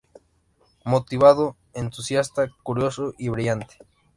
[0.83, 3.77] Motivado, entusiasta, curioso y brillante.